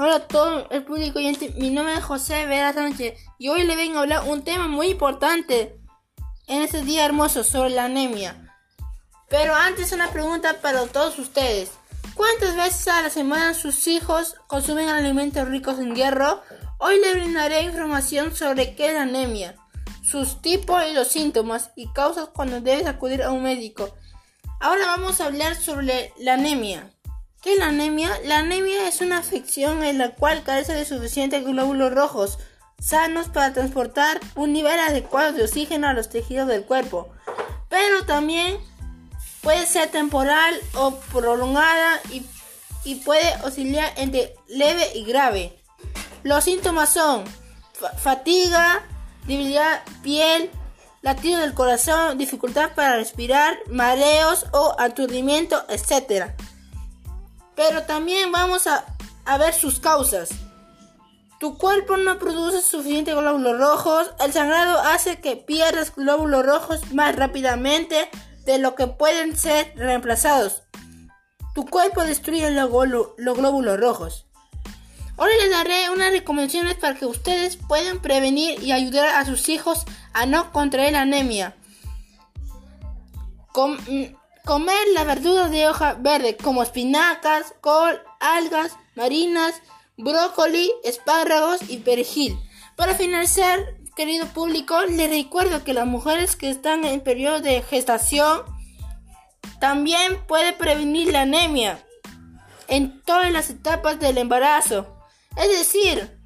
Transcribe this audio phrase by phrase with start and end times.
[0.00, 3.74] Hola a todo el público oyente, mi nombre es José Vera Sánchez y hoy le
[3.74, 5.76] vengo a hablar un tema muy importante
[6.46, 8.54] en este día hermoso sobre la anemia.
[9.28, 11.72] Pero antes una pregunta para todos ustedes.
[12.14, 16.42] ¿Cuántas veces a la semana sus hijos consumen alimentos ricos en hierro?
[16.78, 19.56] Hoy le brindaré información sobre qué es la anemia,
[20.04, 23.92] sus tipos y los síntomas y causas cuando debes acudir a un médico.
[24.60, 26.88] Ahora vamos a hablar sobre la anemia.
[27.42, 28.10] ¿Qué es la anemia?
[28.24, 32.38] La anemia es una afección en la cual carece de suficientes glóbulos rojos
[32.80, 37.08] sanos para transportar un nivel adecuado de oxígeno a los tejidos del cuerpo.
[37.68, 38.58] Pero también
[39.40, 42.26] puede ser temporal o prolongada y,
[43.04, 45.62] puede oscilar entre leve y grave.
[46.24, 47.22] Los síntomas son
[48.02, 48.82] fatiga,
[49.26, 50.50] debilidad piel,
[51.02, 56.32] latido del corazón, dificultad para respirar, mareos o aturdimiento, etc
[57.58, 58.84] pero también vamos a,
[59.36, 60.28] ver sus causas.
[61.40, 67.16] Tu cuerpo no produce suficientes glóbulos rojos, el sangrado hace que pierdas glóbulos rojos más
[67.16, 68.08] rápidamente
[68.44, 70.62] de lo que pueden ser reemplazados.
[71.56, 72.70] Tu cuerpo destruye los,
[73.16, 74.26] glóbulos rojos.
[75.16, 79.84] Ahora les daré unas recomendaciones para que ustedes puedan prevenir y ayudar a sus hijos
[80.12, 81.56] a no contraer anemia.
[84.48, 89.60] Comer la verdura de hoja verde como espinacas, col, algas marinas,
[89.98, 92.34] brócoli, espárragos y perejil.
[92.74, 93.60] Para finalizar,
[93.94, 98.40] querido público, les recuerdo que las mujeres que están en periodo de gestación
[99.60, 101.84] también puede prevenir la anemia
[102.68, 104.86] en todas las etapas del embarazo.
[105.36, 106.18] Es decir,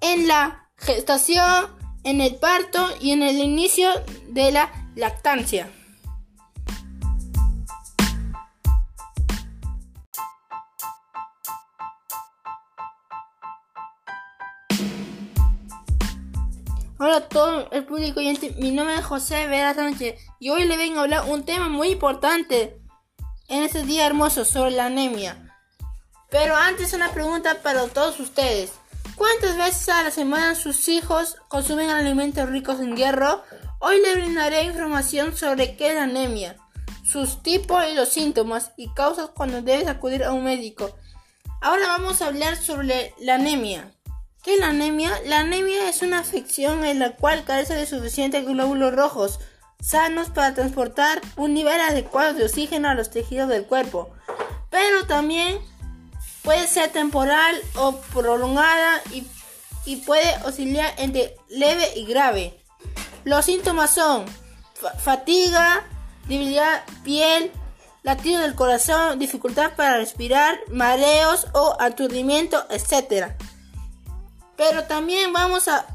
[0.00, 1.68] en la gestación,
[2.02, 3.90] en el parto y en el inicio
[4.26, 5.70] de la lactancia.
[17.00, 20.76] Hola a todo el público oyente, mi nombre es José Vera Sánchez y hoy le
[20.76, 22.82] vengo a hablar un tema muy importante
[23.46, 25.54] en este día hermoso sobre la anemia.
[26.28, 28.72] Pero antes una pregunta para todos ustedes.
[29.14, 33.44] ¿Cuántas veces a la semana sus hijos consumen alimentos ricos en hierro?
[33.78, 36.56] Hoy le brindaré información sobre qué es la anemia,
[37.04, 40.96] sus tipos y los síntomas y causas cuando debes acudir a un médico.
[41.60, 43.92] Ahora vamos a hablar sobre la anemia.
[44.48, 45.12] ¿Qué es la anemia?
[45.26, 49.40] La anemia es una afección en la cual carece de suficientes glóbulos rojos
[49.78, 54.08] sanos para transportar un nivel adecuado de oxígeno a los tejidos del cuerpo.
[54.70, 55.58] Pero también
[56.40, 59.26] puede ser temporal o prolongada y,
[59.84, 62.58] y puede oscilar entre leve y grave.
[63.24, 64.24] Los síntomas son
[64.98, 65.84] fatiga,
[66.26, 67.52] debilidad piel,
[68.02, 73.36] latido del corazón, dificultad para respirar, mareos o aturdimiento, etc
[74.58, 75.86] pero también vamos a,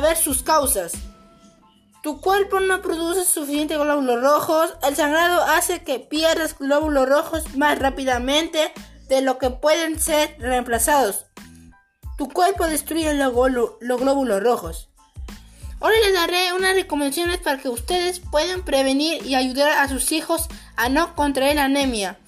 [0.00, 0.92] ver sus causas.
[2.02, 7.78] Tu cuerpo no produce suficientes glóbulos rojos, el sangrado hace que pierdas glóbulos rojos más
[7.78, 8.72] rápidamente
[9.08, 11.26] de lo que pueden ser reemplazados.
[12.18, 13.32] Tu cuerpo destruye los,
[13.80, 14.88] glóbulos rojos.
[15.80, 20.46] Ahora les daré unas recomendaciones para que ustedes puedan prevenir y ayudar a sus hijos
[20.76, 22.18] a no contraer anemia.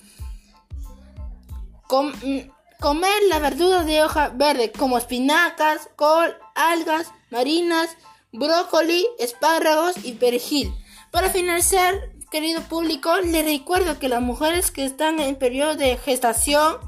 [2.82, 7.96] Comer la verdura de hoja verde como espinacas, col, algas marinas,
[8.32, 10.74] brócoli, espárragos y perejil.
[11.12, 11.94] Para finalizar,
[12.32, 16.78] querido público, les recuerdo que las mujeres que están en periodo de gestación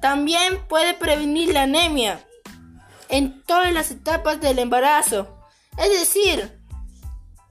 [0.00, 2.24] también puede prevenir la anemia
[3.10, 5.28] en todas las etapas del embarazo.
[5.76, 6.58] Es decir,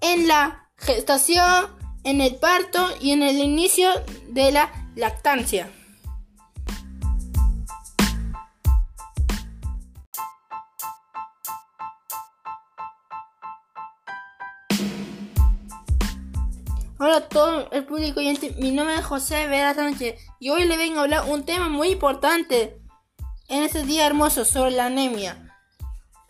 [0.02, 1.68] en la gestación,
[2.04, 3.90] en el parto y en el inicio
[4.30, 5.72] de la lactancia.
[17.00, 20.78] Hola a todo el público oyente, mi nombre es José Vera Sánchez y hoy le
[20.78, 22.82] vengo a hablar un tema muy importante
[23.50, 25.54] en este día hermoso sobre la anemia.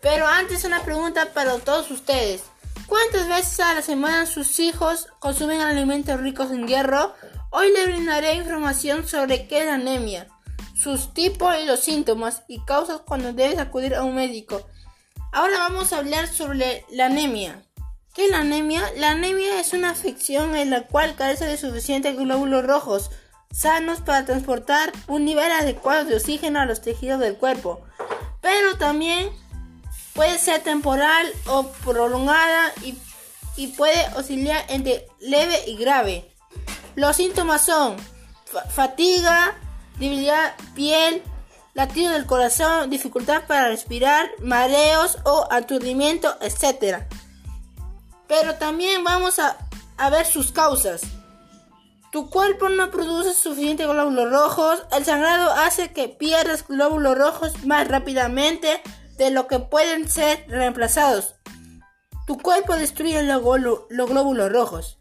[0.02, 2.42] Pero antes una pregunta para todos ustedes.
[2.86, 7.14] ¿Cuántas veces a la semana sus hijos consumen alimentos ricos en hierro?
[7.48, 10.28] Hoy le brindaré información sobre qué es la anemia,
[10.76, 14.68] sus tipos y los síntomas y causas cuando debes acudir a un médico.
[15.32, 17.64] Ahora vamos a hablar sobre la anemia.
[18.18, 18.82] ¿Qué la anemia?
[18.96, 23.12] La anemia es una afección en la cual carece de suficientes glóbulos rojos
[23.52, 27.80] sanos para transportar un nivel adecuado de oxígeno a los tejidos del cuerpo.
[28.40, 29.30] Pero también
[30.14, 32.98] puede ser temporal o prolongada y,
[33.54, 36.28] y puede oscilar entre leve y grave.
[36.96, 37.94] Los síntomas son
[38.68, 39.54] fatiga,
[40.00, 41.22] debilidad piel,
[41.72, 47.06] latido del corazón, dificultad para respirar, mareos o aturdimiento, etc.
[48.28, 49.56] Pero también vamos a,
[50.10, 51.02] ver sus causas.
[52.12, 57.88] Tu cuerpo no produce suficientes glóbulos rojos, el sangrado hace que pierdas glóbulos rojos más
[57.88, 58.80] rápidamente
[59.16, 61.34] de lo que pueden ser reemplazados.
[62.26, 63.42] Tu cuerpo destruye los,
[63.88, 64.98] glóbulos rojos.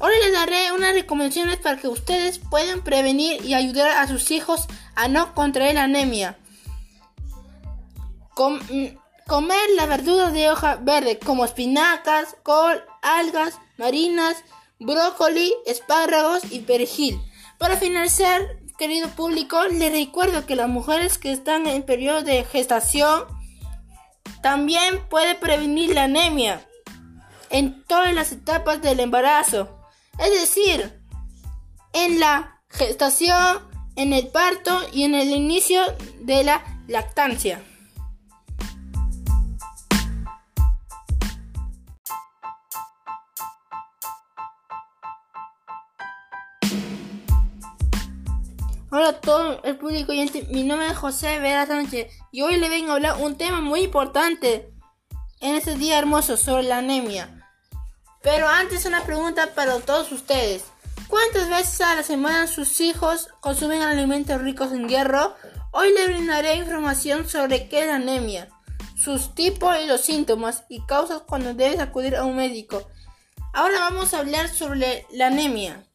[0.00, 4.68] Ahora les daré unas recomendaciones para que ustedes puedan prevenir y ayudar a sus hijos
[4.94, 6.38] a no contraer anemia.
[9.28, 14.42] Comer las verduras de hoja verde como espinacas, col, algas marinas,
[14.80, 17.20] brócoli, espárragos y perejil.
[17.58, 18.40] Para finalizar,
[18.78, 23.24] querido público, les recuerdo que las mujeres que están en periodo de gestación
[24.42, 26.66] también puede prevenir la anemia
[27.50, 29.68] en todas las etapas del embarazo.
[30.18, 30.98] Es decir,
[31.92, 33.58] en la gestación,
[33.94, 35.82] en el parto y en el inicio
[36.20, 37.62] de la lactancia.
[48.98, 52.68] Hola a todo el público oyente, mi nombre es José Vera Sánchez y hoy le
[52.68, 54.74] vengo a hablar un tema muy importante
[55.38, 57.48] en este día hermoso sobre la anemia.
[58.22, 60.64] Pero antes una pregunta para todos ustedes.
[61.06, 65.36] ¿Cuántas veces a la semana sus hijos consumen alimentos ricos en hierro?
[65.70, 68.48] Hoy le brindaré información sobre qué es la anemia,
[68.96, 72.82] sus tipos y los síntomas y causas cuando debes acudir a un médico.
[73.54, 75.87] Ahora vamos a hablar sobre la anemia.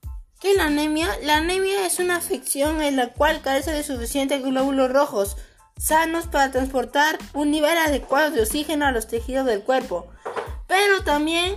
[0.44, 1.08] ¿Qué es la anemia?
[1.22, 5.38] La anemia es una afección en la cual carece de suficientes glóbulos rojos
[5.78, 10.10] sanos para transportar un nivel adecuado de oxígeno a los tejidos del cuerpo.
[10.68, 11.56] Pero también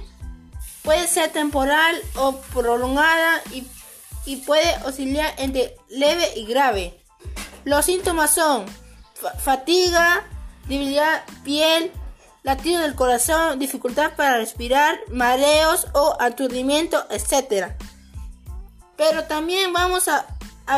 [0.83, 3.67] puede ser temporal o prolongada y,
[4.25, 7.03] y puede oscilar entre leve y grave.
[7.65, 8.67] Los síntomas son
[9.41, 10.23] fatiga,
[10.69, 11.91] debilidad piel,
[12.45, 17.75] latido del corazón, dificultad para respirar, mareos o aturdimiento, etc.
[18.97, 20.27] Pero también vamos a,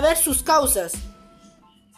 [0.00, 0.92] ver sus causas.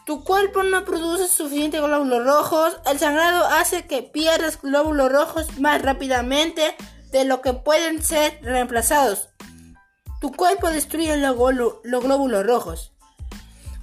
[0.05, 5.81] Tu cuerpo no produce suficientes glóbulos rojos, el sangrado hace que pierdas glóbulos rojos más
[5.81, 6.75] rápidamente
[7.11, 9.29] de lo que pueden ser reemplazados.
[10.19, 11.35] Tu cuerpo destruye los,
[11.83, 12.91] glóbulos rojos.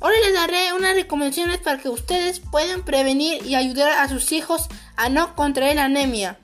[0.01, 4.69] Ahora les daré unas recomendaciones para que ustedes puedan prevenir y ayudar a sus hijos
[4.97, 6.39] a no contraer anemia.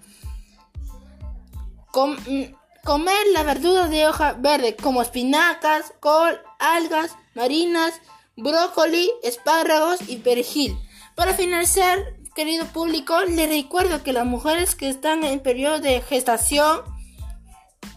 [2.84, 7.94] Comer las verduras de hoja verde como espinacas, col, algas marinas,
[8.36, 10.76] brócoli, espárragos y perejil.
[11.14, 11.98] Para finalizar,
[12.34, 16.82] querido público, les recuerdo que las mujeres que están en periodo de gestación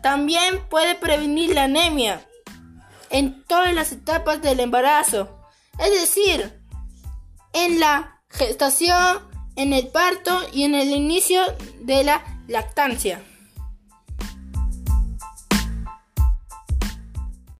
[0.01, 2.25] también puede prevenir la anemia
[3.09, 5.37] en todas las etapas del embarazo.
[5.79, 6.61] Es decir,
[7.51, 9.19] en la gestación,
[9.57, 11.41] en el parto y en el inicio
[11.81, 13.21] de la lactancia.